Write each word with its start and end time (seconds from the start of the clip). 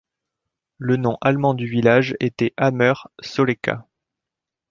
Le 0.79 0.97
nom 0.97 1.19
allemand 1.21 1.53
du 1.53 1.67
village 1.67 2.17
était 2.19 2.55
Hammer- 2.57 2.93
Solecka. 3.21 3.85